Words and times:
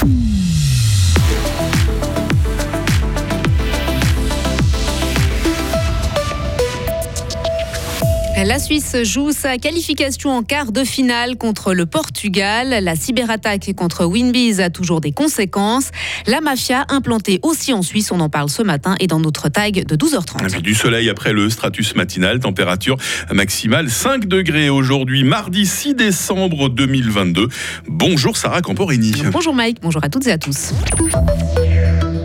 Mm-hmm. 0.00 0.37
La 8.48 8.58
Suisse 8.58 8.96
joue 9.02 9.30
sa 9.30 9.58
qualification 9.58 10.30
en 10.30 10.42
quart 10.42 10.72
de 10.72 10.82
finale 10.82 11.36
contre 11.36 11.74
le 11.74 11.84
Portugal. 11.84 12.82
La 12.82 12.96
cyberattaque 12.96 13.74
contre 13.76 14.06
Winbies 14.06 14.62
a 14.62 14.70
toujours 14.70 15.02
des 15.02 15.12
conséquences. 15.12 15.90
La 16.26 16.40
mafia 16.40 16.86
implantée 16.88 17.40
aussi 17.42 17.74
en 17.74 17.82
Suisse, 17.82 18.10
on 18.10 18.20
en 18.20 18.30
parle 18.30 18.48
ce 18.48 18.62
matin 18.62 18.96
et 19.00 19.06
dans 19.06 19.20
notre 19.20 19.50
tag 19.50 19.84
de 19.84 19.96
12h30. 19.96 20.62
Du 20.62 20.74
soleil 20.74 21.10
après 21.10 21.34
le 21.34 21.50
stratus 21.50 21.94
matinal, 21.94 22.40
température 22.40 22.96
maximale 23.30 23.90
5 23.90 24.24
degrés 24.24 24.70
aujourd'hui, 24.70 25.24
mardi 25.24 25.66
6 25.66 25.94
décembre 25.96 26.70
2022. 26.70 27.48
Bonjour 27.86 28.38
Sarah 28.38 28.62
Camporini. 28.62 29.12
Bonjour 29.30 29.52
Mike, 29.52 29.82
bonjour 29.82 30.02
à 30.02 30.08
toutes 30.08 30.26
et 30.26 30.32
à 30.32 30.38
tous. 30.38 30.72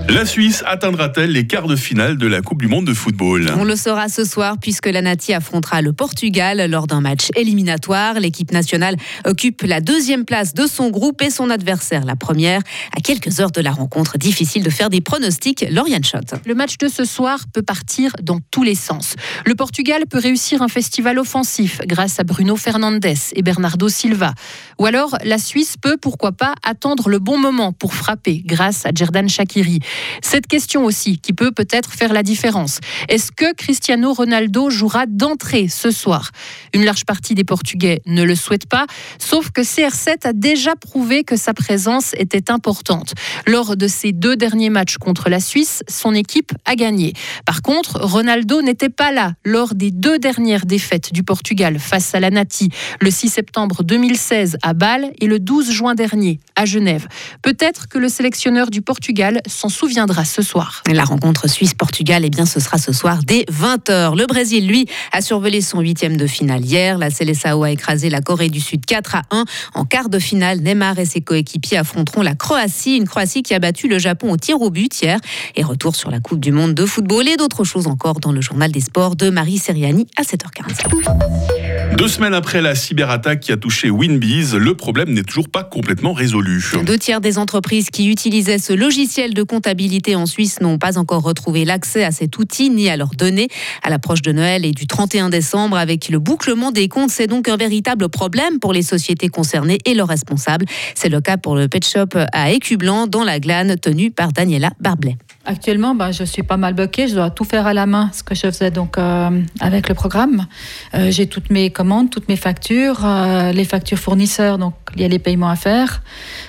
La 0.09 0.25
Suisse 0.25 0.63
atteindra-t-elle 0.67 1.31
les 1.31 1.48
quarts 1.48 1.67
de 1.67 1.75
finale 1.75 2.17
de 2.17 2.27
la 2.27 2.41
Coupe 2.41 2.62
du 2.62 2.67
Monde 2.67 2.85
de 2.85 2.93
football? 2.93 3.52
On 3.57 3.63
le 3.63 3.75
saura 3.75 4.09
ce 4.09 4.26
soir 4.26 4.57
puisque 4.62 4.88
la 4.88 5.02
Nati 5.02 5.34
affrontera 5.34 5.81
le 5.81 5.93
Portugal 5.93 6.70
lors 6.70 6.88
d'un 6.88 7.02
match 7.02 7.29
éliminatoire. 7.35 8.20
L'équipe 8.20 8.52
nationale 8.52 8.95
occupe 9.26 9.62
la 9.63 9.81
deuxième 9.81 10.26
place 10.26 10.53
de 10.53 10.67
son 10.67 10.89
groupe 10.89 11.21
et 11.21 11.29
son 11.29 11.49
adversaire 11.49 12.05
la 12.05 12.16
première. 12.16 12.62
À 12.95 12.99
quelques 12.99 13.39
heures 13.39 13.52
de 13.52 13.62
la 13.62 13.71
rencontre, 13.71 14.17
difficile 14.17 14.62
de 14.62 14.70
faire 14.70 14.89
des 14.89 15.02
pronostics. 15.02 15.66
Lauriane 15.71 16.04
Schott. 16.04 16.35
Le 16.45 16.54
match 16.54 16.77
de 16.77 16.90
ce 16.90 17.05
soir 17.05 17.40
peut 17.54 17.63
partir 17.63 18.12
dans 18.21 18.40
tous 18.51 18.63
les 18.63 18.76
sens. 18.76 19.15
Le 19.45 19.55
Portugal 19.55 20.04
peut 20.09 20.20
réussir 20.20 20.62
un 20.62 20.67
festival 20.67 21.17
offensif 21.17 21.79
grâce 21.88 22.20
à 22.20 22.23
Bruno 22.23 22.55
Fernandes 22.55 23.05
et 23.05 23.41
Bernardo 23.41 23.88
Silva. 23.90 24.34
Ou 24.79 24.85
alors 24.85 25.17
la 25.23 25.38
Suisse 25.38 25.76
peut, 25.81 25.98
pourquoi 25.99 26.34
pas, 26.34 26.55
attendre 26.63 27.09
le 27.09 27.20
bon 27.20 27.38
moment 27.38 27.71
pour 27.71 27.93
frapper 27.93 28.43
grâce 28.45 28.85
à 28.85 28.90
Jerdan 28.93 29.27
Shakiri. 29.27 29.79
Cette 30.22 30.48
question 30.48 30.86
aussi 30.86 31.20
qui 31.20 31.34
peut 31.34 31.52
peut-être 31.52 31.94
faire 31.94 32.13
la 32.13 32.24
différence. 32.24 32.80
Est-ce 33.10 33.32
que 33.32 33.54
Cristiano 33.54 34.13
Ronaldo 34.13 34.70
jouera 34.70 35.05
d'entrée 35.05 35.68
ce 35.68 35.91
soir? 35.91 36.32
Une 36.74 36.84
large 36.84 37.05
partie 37.05 37.35
des 37.35 37.44
Portugais 37.44 38.02
ne 38.05 38.24
le 38.24 38.35
souhaite 38.35 38.68
pas, 38.68 38.85
sauf 39.20 39.52
que 39.52 39.62
CR7 39.62 40.27
a 40.27 40.34
déjà 40.34 40.76
prouvé 40.76 41.24
que 41.24 41.35
sa 41.35 41.54
présence 41.54 42.13
était 42.18 42.52
importante. 42.52 43.13
Lors 43.48 43.76
de 43.77 43.88
ses 43.88 44.12
deux 44.12 44.35
derniers 44.35 44.70
matchs 44.70 44.98
contre 44.98 45.30
la 45.30 45.40
Suisse, 45.40 45.84
son 45.88 46.13
équipe 46.13 46.52
a 46.66 46.76
gagné. 46.76 47.13
Par 47.46 47.62
contre, 47.62 48.00
Ronaldo 48.02 48.62
n'était 48.62 48.90
pas 48.90 49.12
là 49.12 49.34
lors 49.46 49.76
des 49.76 49.91
deux 49.91 50.20
dernières 50.20 50.66
défaites 50.66 51.13
du 51.13 51.24
Portugal 51.24 51.80
face 51.80 52.16
à 52.16 52.20
la 52.20 52.30
Nati, 52.30 52.70
le 53.00 53.12
6 53.12 53.30
septembre 53.30 53.84
2016 53.84 54.57
à 54.62 54.74
Bâle 54.74 55.12
et 55.20 55.28
le 55.28 55.40
12 55.40 55.72
juin 55.72 55.96
dernier 55.96 56.40
à 56.55 56.66
Genève. 56.66 57.07
Peut-être 57.41 57.88
que 57.88 57.98
le 57.98 58.10
sélectionneur 58.10 58.70
du 58.70 58.82
Portugal 58.82 59.41
s'en 59.48 59.70
souvient 59.70 59.82
viendra 59.87 60.26
ce 60.26 60.41
soir. 60.41 60.84
La 60.91 61.03
rencontre 61.03 61.49
Suisse-Portugal, 61.49 62.23
eh 62.26 62.29
bien, 62.29 62.45
ce 62.45 62.59
sera 62.59 62.77
ce 62.77 62.91
soir 62.91 63.20
dès 63.26 63.45
20h. 63.51 64.17
Le 64.17 64.25
Brésil, 64.25 64.67
lui, 64.67 64.88
a 65.12 65.22
survolé 65.22 65.62
son 65.62 65.79
huitième 65.79 66.17
de 66.17 66.28
finale 66.28 66.63
hier. 66.63 66.97
La 66.97 67.09
Seleção 67.09 67.63
a 67.63 67.72
écrasé 67.72 68.09
la 68.09 68.22
Corée 68.22 68.50
du 68.50 68.59
Sud 68.59 68.85
4 68.85 69.16
à 69.16 69.22
1. 69.31 69.45
En 69.73 69.85
quart 69.85 70.09
de 70.09 70.19
finale, 70.19 70.59
Neymar 70.59 71.00
et 71.00 71.06
ses 71.06 71.22
coéquipiers 71.22 71.78
affronteront 71.78 72.22
la 72.22 72.35
Croatie, 72.35 72.97
une 72.97 73.07
Croatie 73.07 73.44
qui 73.44 73.53
a 73.53 73.59
battu 73.59 73.88
le 73.88 74.00
Japon 74.00 74.31
au 74.31 74.38
tir 74.38 74.61
au 74.61 74.69
but 74.69 75.01
hier. 75.01 75.19
Et 75.56 75.63
retour 75.63 75.95
sur 75.95 76.11
la 76.11 76.19
Coupe 76.19 76.39
du 76.39 76.51
Monde 76.51 76.73
de 76.73 76.85
football 76.85 77.28
et 77.28 77.38
d'autres 77.38 77.63
choses 77.63 77.88
encore 77.88 78.19
dans 78.19 78.31
le 78.31 78.41
journal 78.41 78.72
des 78.72 78.81
sports 78.81 79.16
de 79.16 79.29
Marie 79.29 79.57
Seriani 79.57 80.07
à 80.17 80.23
7h15. 80.23 81.82
Deux 82.03 82.09
semaines 82.09 82.34
après 82.34 82.62
la 82.62 82.75
cyberattaque 82.75 83.40
qui 83.40 83.53
a 83.53 83.56
touché 83.56 83.90
Winbees, 83.90 84.57
le 84.57 84.75
problème 84.75 85.13
n'est 85.13 85.23
toujours 85.23 85.47
pas 85.47 85.63
complètement 85.63 86.12
résolu. 86.12 86.62
Deux 86.85 86.97
tiers 86.97 87.22
des 87.22 87.38
entreprises 87.38 87.91
qui 87.91 88.09
utilisaient 88.09 88.57
ce 88.57 88.73
logiciel 88.73 89.34
de 89.34 89.41
comptabilité 89.41 90.13
en 90.18 90.25
Suisse 90.25 90.59
n'ont 90.59 90.78
pas 90.78 90.97
encore 90.97 91.22
retrouvé 91.22 91.63
l'accès 91.63 92.03
à 92.03 92.12
cet 92.12 92.38
outil 92.38 92.69
ni 92.69 92.90
à 92.90 92.97
leurs 92.97 93.16
données. 93.16 93.47
À 93.84 93.90
l'approche 93.90 94.22
de 94.22 94.34
Noël 94.34 94.66
et 94.66 94.73
du 94.73 94.85
31 94.85 95.29
décembre, 95.29 95.78
avec 95.78 96.09
le 96.09 96.19
bouclement 96.19 96.72
des 96.72 96.89
comptes, 96.89 97.09
c'est 97.09 97.28
donc 97.28 97.47
un 97.47 97.55
véritable 97.55 98.09
problème 98.09 98.59
pour 98.59 98.73
les 98.73 98.81
sociétés 98.81 99.29
concernées 99.29 99.78
et 99.85 99.94
leurs 99.94 100.09
responsables. 100.09 100.66
C'est 100.95 101.07
le 101.07 101.22
cas 101.22 101.38
pour 101.38 101.55
le 101.55 101.69
Pet 101.69 101.88
Shop 101.88 102.19
à 102.33 102.51
Écublanc, 102.51 103.07
dans 103.07 103.23
la 103.23 103.39
glane, 103.39 103.78
tenu 103.78 104.11
par 104.11 104.33
Daniela 104.33 104.72
Barblet. 104.81 105.16
Actuellement, 105.45 105.93
bah, 105.93 106.13
je 106.13 106.23
suis 106.23 106.41
pas 106.41 106.55
mal 106.55 106.73
bloquée. 106.73 107.09
Je 107.09 107.15
dois 107.15 107.29
tout 107.29 107.43
faire 107.43 107.67
à 107.67 107.73
la 107.73 107.85
main, 107.85 108.09
ce 108.13 108.23
que 108.23 108.33
je 108.33 108.41
faisais 108.41 108.71
donc 108.71 108.97
euh, 108.97 109.41
avec 109.59 109.89
le 109.89 109.95
programme. 109.95 110.47
Euh, 110.93 111.11
j'ai 111.11 111.27
toutes 111.27 111.49
mes 111.49 111.69
commandes, 111.69 112.09
toutes 112.09 112.29
mes 112.29 112.37
factures, 112.37 113.05
euh, 113.05 113.51
les 113.51 113.65
factures 113.65 113.97
fournisseurs. 113.99 114.57
Donc, 114.57 114.73
il 114.95 115.01
y 115.01 115.05
a 115.05 115.09
les 115.09 115.19
paiements 115.19 115.49
à 115.49 115.57
faire. 115.57 116.01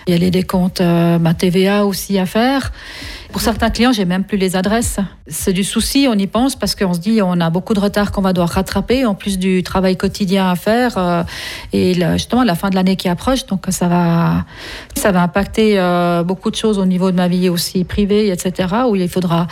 Il 0.07 0.13
y 0.13 0.17
a 0.17 0.19
les 0.19 0.31
décomptes, 0.31 0.81
ma 0.81 1.35
TVA 1.35 1.87
aussi 1.87 2.19
à 2.21 2.27
faire. 2.27 2.73
Pour 3.35 3.41
certains 3.41 3.71
clients, 3.71 3.91
j'ai 3.91 4.05
même 4.05 4.23
plus 4.23 4.39
les 4.39 4.55
adresses. 4.55 5.01
C'est 5.27 5.53
du 5.53 5.65
souci, 5.65 6.07
on 6.09 6.15
y 6.17 6.29
pense 6.29 6.55
parce 6.55 6.77
qu'on 6.77 6.95
se 6.95 7.01
dit 7.01 7.21
on 7.21 7.41
a 7.41 7.51
beaucoup 7.51 7.75
de 7.75 7.81
retard 7.81 8.13
qu'on 8.13 8.21
va 8.21 8.33
devoir 8.33 8.51
rattraper, 8.51 9.05
en 9.07 9.17
plus 9.17 9.41
du 9.41 9.65
travail 9.65 9.97
quotidien 9.97 10.49
à 10.49 10.55
faire 10.55 10.97
euh, 10.99 11.25
et 11.73 11.95
justement 12.13 12.45
la 12.45 12.55
fin 12.55 12.71
de 12.71 12.77
l'année 12.77 12.95
qui 12.95 13.09
approche. 13.09 13.47
Donc 13.47 13.65
ça 13.71 13.89
va, 13.89 14.45
ça 14.95 15.11
va 15.11 15.23
impacter 15.23 15.81
euh, 15.81 16.23
beaucoup 16.23 16.53
de 16.53 16.55
choses 16.55 16.79
au 16.79 16.87
niveau 16.87 17.11
de 17.11 17.17
ma 17.17 17.27
vie 17.27 17.49
aussi 17.49 17.83
privée, 17.83 18.29
etc. 18.29 18.69
Où 18.89 18.95
il 18.95 19.09
faudra 19.09 19.49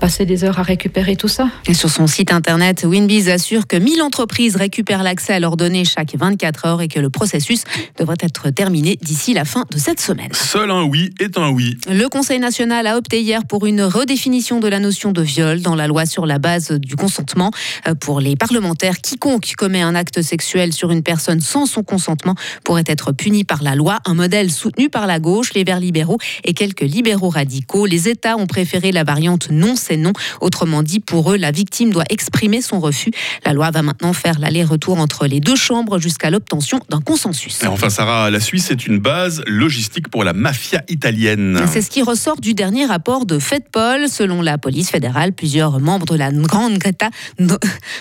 passer 0.00 0.26
des 0.26 0.42
heures 0.42 0.58
à 0.58 0.64
récupérer 0.64 1.14
tout 1.14 1.28
ça. 1.28 1.50
Et 1.68 1.74
sur 1.74 1.88
son 1.88 2.08
site 2.08 2.32
internet, 2.32 2.82
Winbiz 2.84 3.28
assure 3.28 3.68
que 3.68 3.76
1000 3.76 4.02
entreprises 4.02 4.56
récupèrent 4.56 5.04
l'accès 5.04 5.34
à 5.34 5.38
leurs 5.38 5.56
données 5.56 5.84
chaque 5.84 6.16
24 6.16 6.66
heures 6.66 6.82
et 6.82 6.88
que 6.88 6.98
le 6.98 7.10
processus 7.10 7.62
devrait 7.96 8.18
être 8.22 8.50
terminé 8.50 8.98
d'ici 9.00 9.34
la 9.34 9.44
fin 9.44 9.66
de 9.70 9.78
cette 9.78 10.00
semaine. 10.00 10.32
Seul 10.32 10.72
un 10.72 10.82
oui 10.82 11.10
est 11.20 11.38
un 11.38 11.50
oui. 11.50 11.76
Le 11.88 12.08
Conseil 12.08 12.40
national 12.40 12.88
a 12.88 12.96
opté 12.96 13.19
hier 13.20 13.44
pour 13.46 13.66
une 13.66 13.82
redéfinition 13.82 14.60
de 14.60 14.68
la 14.68 14.78
notion 14.78 15.12
de 15.12 15.22
viol 15.22 15.60
dans 15.60 15.74
la 15.74 15.86
loi 15.86 16.06
sur 16.06 16.26
la 16.26 16.38
base 16.38 16.72
du 16.72 16.96
consentement. 16.96 17.50
Euh, 17.86 17.94
pour 17.94 18.20
les 18.20 18.36
parlementaires, 18.36 18.98
quiconque 19.00 19.52
commet 19.56 19.82
un 19.82 19.94
acte 19.94 20.22
sexuel 20.22 20.72
sur 20.72 20.90
une 20.90 21.02
personne 21.02 21.40
sans 21.40 21.66
son 21.66 21.82
consentement 21.82 22.34
pourrait 22.64 22.84
être 22.86 23.12
puni 23.12 23.44
par 23.44 23.62
la 23.62 23.74
loi, 23.74 23.98
un 24.06 24.14
modèle 24.14 24.50
soutenu 24.50 24.88
par 24.88 25.06
la 25.06 25.18
gauche, 25.20 25.54
les 25.54 25.64
Verts 25.64 25.80
libéraux 25.80 26.18
et 26.44 26.54
quelques 26.54 26.80
libéraux 26.80 27.28
radicaux. 27.28 27.86
Les 27.86 28.08
États 28.08 28.36
ont 28.36 28.46
préféré 28.46 28.92
la 28.92 29.04
variante 29.04 29.50
non 29.50 29.76
c'est 29.76 29.96
non. 29.96 30.12
Autrement 30.40 30.82
dit, 30.82 31.00
pour 31.00 31.32
eux, 31.32 31.36
la 31.36 31.50
victime 31.50 31.92
doit 31.92 32.04
exprimer 32.10 32.60
son 32.62 32.80
refus. 32.80 33.10
La 33.44 33.52
loi 33.52 33.70
va 33.70 33.82
maintenant 33.82 34.12
faire 34.12 34.38
l'aller-retour 34.38 34.98
entre 34.98 35.26
les 35.26 35.40
deux 35.40 35.56
chambres 35.56 35.98
jusqu'à 35.98 36.30
l'obtention 36.30 36.80
d'un 36.88 37.00
consensus. 37.00 37.62
Et 37.62 37.66
enfin, 37.66 37.90
Sarah, 37.90 38.30
la 38.30 38.40
Suisse 38.40 38.70
est 38.70 38.86
une 38.86 38.98
base 38.98 39.42
logistique 39.46 40.08
pour 40.08 40.24
la 40.24 40.32
mafia 40.32 40.82
italienne. 40.88 41.60
C'est 41.70 41.82
ce 41.82 41.90
qui 41.90 42.02
ressort 42.02 42.40
du 42.40 42.54
dernier 42.54 42.86
rapport 42.86 43.09
de 43.18 43.38
FedPol. 43.40 44.08
Selon 44.08 44.40
la 44.40 44.56
police 44.56 44.90
fédérale, 44.90 45.32
plusieurs 45.32 45.80
membres 45.80 46.06
de 46.06 46.14
la 46.14 46.30
Grande 46.30 46.78
Greta, 46.78 47.10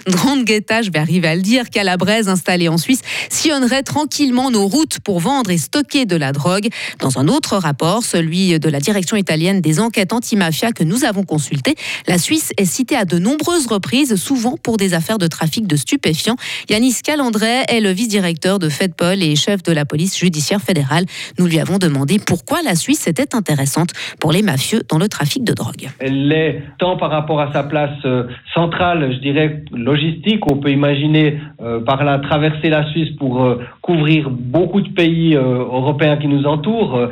Grande 0.08 0.46
je 0.48 0.92
vais 0.92 1.00
arriver 1.00 1.28
à 1.28 1.36
le 1.36 1.42
dire, 1.42 1.70
calabraise 1.70 2.30
installée 2.30 2.68
en 2.68 2.78
Suisse, 2.78 3.02
sillonneraient 3.30 3.82
tranquillement 3.82 4.52
nos 4.52 4.68
routes 4.68 5.00
pour 5.00 5.20
vendre 5.20 5.50
et 5.50 5.58
stocker 5.58 6.06
de 6.06 6.16
la 6.16 6.32
drogue. 6.32 6.70
Dans 7.00 7.18
un 7.18 7.28
autre 7.28 7.58
rapport, 7.58 8.04
celui 8.04 8.60
de 8.60 8.70
la 8.70 8.80
direction 8.80 9.18
italienne 9.18 9.62
des 9.62 9.80
enquêtes 9.80 10.14
anti-mafia 10.14 10.72
que 10.72 10.84
nous 10.84 11.04
avons 11.04 11.24
consulté, 11.24 11.76
la 12.08 12.20
Suisse 12.20 12.52
est 12.58 12.66
citée 12.66 12.96
à 12.96 13.06
de 13.06 13.18
nombreuses 13.18 13.66
reprises, 13.66 14.16
souvent 14.16 14.58
pour 14.62 14.78
des 14.78 14.94
affaires 14.94 15.18
de 15.18 15.28
trafic 15.28 15.66
de 15.66 15.76
stupéfiants. 15.76 16.38
Yanis 16.70 16.98
Calandret 17.04 17.66
est 17.68 17.82
le 17.82 17.92
vice-directeur 17.92 18.60
de 18.60 18.70
FedPol 18.70 19.24
et 19.24 19.36
chef 19.36 19.64
de 19.64 19.72
la 19.72 19.86
police 19.86 20.18
judiciaire 20.18 20.62
fédérale. 20.62 21.06
Nous 21.40 21.48
lui 21.48 21.60
avons 21.60 21.80
demandé 21.80 22.20
pourquoi 22.20 22.62
la 22.62 22.76
Suisse 22.76 23.08
était 23.08 23.34
intéressante 23.36 23.90
pour 24.20 24.32
les 24.32 24.44
mafieux 24.44 24.84
dans 24.88 24.99
le 25.00 25.08
trafic 25.08 25.44
de 25.44 25.54
drogue. 25.54 25.88
Elle 26.00 26.28
l'est 26.28 26.62
tant 26.78 26.98
par 26.98 27.10
rapport 27.10 27.40
à 27.40 27.52
sa 27.52 27.64
place 27.64 27.98
euh, 28.06 28.24
centrale, 28.54 29.12
je 29.14 29.20
dirais, 29.20 29.64
logistique. 29.72 30.50
On 30.52 30.58
peut 30.58 30.72
imaginer 30.72 31.40
euh, 31.62 31.80
par 31.80 32.04
là 32.04 32.20
traverser 32.20 32.70
la 32.70 32.90
Suisse 32.92 33.10
pour 33.18 33.44
euh, 33.44 33.60
couvrir 33.82 34.30
beaucoup 34.30 34.82
de 34.82 34.90
pays 34.90 35.34
européens 35.36 36.18
qui 36.18 36.28
nous 36.28 36.46
entourent, 36.46 37.10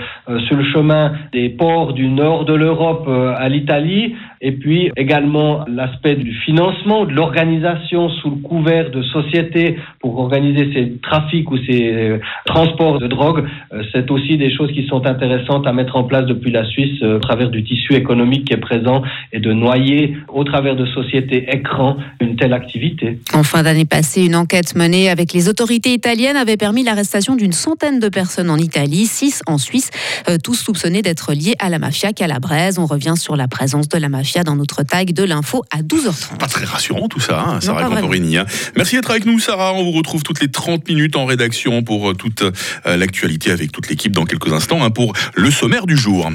sur 0.48 0.56
le 0.56 0.64
chemin 0.66 1.14
des 1.34 1.50
ports 1.50 1.94
du 1.94 2.07
nord 2.07 2.45
de 2.45 2.54
l'Europe 2.54 3.07
à 3.07 3.50
l'Italie, 3.50 4.16
et 4.42 4.51
puis 4.51 4.92
également 4.95 5.66
l'aspect 5.68 6.16
du 6.16 6.31
financement, 6.45 7.06
de 7.06 7.13
l'organisation 7.13 8.10
sous 8.10 8.30
le 8.30 8.36
couvert 8.38 8.92
de 8.92 9.01
sociétés 9.01 9.78
pour 10.00 10.19
organiser 10.19 10.72
ces 10.74 11.00
trafics 11.01 11.50
ou 11.50 11.57
ces 11.66 12.19
transports 12.45 13.00
de 13.00 13.07
drogue. 13.07 13.45
C'est 13.92 14.12
aussi 14.12 14.38
des 14.38 14.56
choses 14.56 14.72
qui 14.72 14.86
sont 14.88 15.07
intéressantes 15.07 15.66
à 15.66 15.74
mettre 15.74 15.95
en 15.95 16.04
place 16.04 16.25
depuis 16.25 16.51
la 16.51 16.66
Suisse 16.66 17.01
à 17.01 17.19
travers 17.19 17.50
du 17.50 17.63
tissu 17.68 17.94
économique 17.94 18.46
qui 18.46 18.54
est 18.54 18.58
présent 18.58 19.04
et 19.31 19.40
de 19.40 19.54
noyer 19.54 20.18
au 20.30 20.44
travers 20.44 20.75
de 20.75 20.86
sociétés 20.86 21.46
écrans 21.52 21.98
une 22.19 22.36
telle 22.36 22.54
activité. 22.54 23.19
En 23.34 23.44
fin 23.44 23.64
d'année 23.64 23.86
passée, 23.86 24.25
une 24.25 24.36
enquête 24.36 24.75
menée 24.75 25.10
avec 25.10 25.34
les 25.34 25.50
autorités 25.50 25.94
italiennes 25.94 26.36
avait 26.36 26.58
permis 26.58 26.84
l'arrestation 26.84 27.36
d'une 27.36 27.54
centaine 27.54 28.00
de 28.00 28.10
personnes 28.10 28.50
en 28.50 28.58
Italie, 28.58 29.06
six 29.06 29.42
en 29.48 29.58
Suisse, 29.58 29.90
euh, 30.30 30.38
tous 30.44 30.56
soupçonnés 30.56 31.02
d'être 31.02 31.34
liés 31.34 31.56
à 31.60 31.69
la 31.69 31.80
mafia 31.80 32.14
calabraise. 32.14 32.80
On 32.80 32.86
revient 32.86 33.16
sur 33.16 33.36
la 33.36 33.48
présence 33.48 33.90
de 33.90 33.98
la 33.98 34.10
mafia 34.10 34.44
dans 34.44 34.56
notre 34.56 34.84
tag 34.84 35.14
de 35.14 35.24
l'info 35.24 35.64
à 35.72 35.81
12h30. 35.81 36.38
Pas 36.40 36.48
très 36.48 36.66
rassurant 36.66 37.08
tout 37.08 37.19
ça, 37.19 37.44
hein, 37.48 37.62
Sarah. 37.62 37.84
Camporini, 37.84 38.38
hein. 38.38 38.46
Merci 38.75 38.96
d'être 38.96 39.12
avec 39.12 39.25
nous, 39.25 39.40
Sarah. 39.40 39.74
On 39.74 39.84
vous 39.84 39.92
retrouve 39.92 40.24
toutes 40.24 40.42
les 40.42 40.50
30 40.50 40.88
minutes 40.88 41.16
en 41.16 41.25
rédaction 41.25 41.84
pour 41.84 42.10
euh, 42.10 42.14
toute 42.14 42.42
euh, 42.42 42.98
l'actualité 42.98 43.52
avec 43.52 43.72
toute 43.72 43.90
l'équipe 43.90 44.12
dans 44.12 44.25
quelques 44.25 44.52
instants 44.52 44.84
hein, 44.84 44.90
pour 44.90 45.14
le 45.36 45.52
sommaire 45.52 45.86
du 45.86 45.98
jour. 45.98 46.30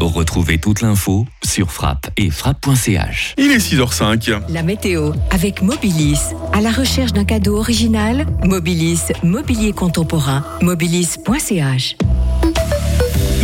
Retrouvez 0.00 0.58
toute 0.58 0.80
l'info 0.82 1.26
sur 1.44 1.70
frappe 1.72 2.10
et 2.16 2.30
frappe.ch. 2.30 3.34
Il 3.38 3.50
est 3.50 3.58
6h05. 3.58 4.42
La 4.48 4.62
météo 4.62 5.12
avec 5.30 5.62
Mobilis. 5.62 6.20
À 6.52 6.60
la 6.60 6.70
recherche 6.70 7.12
d'un 7.12 7.24
cadeau 7.24 7.58
original, 7.58 8.26
Mobilis, 8.44 9.12
mobilier 9.22 9.72
contemporain, 9.72 10.44
mobilis.ch. 10.62 11.96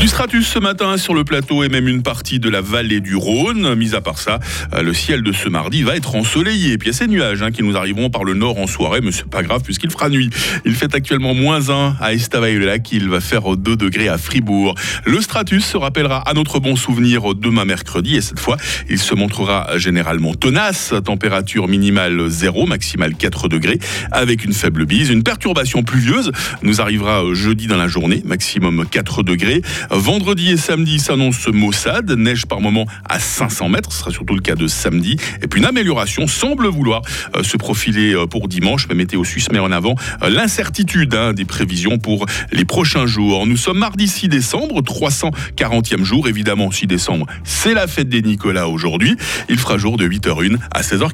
Du 0.00 0.08
stratus 0.08 0.48
ce 0.48 0.58
matin 0.58 0.96
sur 0.96 1.14
le 1.14 1.22
plateau 1.22 1.62
et 1.62 1.68
même 1.68 1.86
une 1.86 2.02
partie 2.02 2.40
de 2.40 2.48
la 2.48 2.60
vallée 2.60 3.00
du 3.00 3.14
Rhône. 3.14 3.74
Mis 3.76 3.94
à 3.94 4.00
part 4.00 4.18
ça, 4.18 4.40
euh, 4.74 4.82
le 4.82 4.92
ciel 4.92 5.22
de 5.22 5.32
ce 5.32 5.48
mardi 5.48 5.84
va 5.84 5.94
être 5.96 6.16
ensoleillé. 6.16 6.76
Puis 6.76 6.88
il 6.88 6.92
y 6.92 6.94
a 6.94 6.98
ces 6.98 7.06
nuages 7.06 7.40
hein, 7.42 7.52
qui 7.52 7.62
nous 7.62 7.76
arriveront 7.76 8.10
par 8.10 8.24
le 8.24 8.34
nord 8.34 8.58
en 8.58 8.66
soirée, 8.66 9.00
mais 9.00 9.12
c'est 9.12 9.28
pas 9.28 9.44
grave 9.44 9.62
puisqu'il 9.62 9.90
fera 9.90 10.08
nuit. 10.08 10.30
Il 10.64 10.74
fait 10.74 10.92
actuellement 10.94 11.34
moins 11.34 11.70
1 11.70 11.96
à 12.00 12.14
Estavayer-le-Lac, 12.14 12.90
il 12.90 13.08
va 13.08 13.20
faire 13.20 13.56
2 13.56 13.76
degrés 13.76 14.08
à 14.08 14.18
Fribourg. 14.18 14.74
Le 15.04 15.20
stratus 15.20 15.64
se 15.64 15.76
rappellera 15.76 16.28
à 16.28 16.34
notre 16.34 16.58
bon 16.58 16.74
souvenir 16.74 17.34
demain 17.36 17.64
mercredi 17.64 18.16
et 18.16 18.20
cette 18.20 18.40
fois, 18.40 18.56
il 18.90 18.98
se 18.98 19.14
montrera 19.14 19.78
généralement 19.78 20.34
tenace. 20.34 20.94
Température 21.04 21.68
minimale 21.68 22.28
0, 22.28 22.66
maximale 22.66 23.14
4 23.14 23.48
degrés 23.48 23.78
avec 24.10 24.44
une 24.44 24.52
faible 24.52 24.84
bise. 24.84 25.10
Une 25.10 25.22
perturbation 25.22 25.84
pluvieuse 25.84 26.32
nous 26.62 26.80
arrivera 26.80 27.22
jeudi 27.34 27.68
dans 27.68 27.76
la 27.76 27.86
journée, 27.86 28.22
maximum 28.24 28.84
4 28.90 29.22
degrés. 29.22 29.62
Vendredi 29.90 30.50
et 30.50 30.56
samedi 30.56 30.98
s'annonce 30.98 31.48
maussade, 31.48 32.10
neige 32.12 32.46
par 32.46 32.60
moment 32.60 32.86
à 33.08 33.18
500 33.18 33.68
mètres, 33.68 33.92
ce 33.92 33.98
sera 33.98 34.10
surtout 34.10 34.34
le 34.34 34.40
cas 34.40 34.54
de 34.54 34.66
samedi. 34.66 35.16
Et 35.42 35.48
puis 35.48 35.60
une 35.60 35.66
amélioration 35.66 36.26
semble 36.26 36.66
vouloir 36.68 37.02
euh, 37.36 37.42
se 37.42 37.56
profiler 37.56 38.14
euh, 38.14 38.26
pour 38.26 38.48
dimanche, 38.48 38.86
mais 38.88 38.94
Météo 38.94 39.24
Suisse 39.24 39.50
met 39.52 39.58
en 39.58 39.72
avant 39.72 39.94
euh, 40.22 40.30
l'incertitude 40.30 41.14
hein, 41.14 41.32
des 41.32 41.44
prévisions 41.44 41.98
pour 41.98 42.26
les 42.52 42.64
prochains 42.64 43.06
jours. 43.06 43.46
Nous 43.46 43.56
sommes 43.56 43.78
mardi 43.78 44.08
6 44.08 44.28
décembre, 44.28 44.82
340e 44.82 46.04
jour, 46.04 46.28
évidemment 46.28 46.70
6 46.70 46.86
décembre, 46.86 47.26
c'est 47.44 47.74
la 47.74 47.86
fête 47.86 48.08
des 48.08 48.22
Nicolas 48.22 48.68
aujourd'hui. 48.68 49.16
Il 49.48 49.58
fera 49.58 49.78
jour 49.78 49.96
de 49.96 50.08
8h01 50.08 50.56
à 50.72 50.82
16h40. 50.82 51.10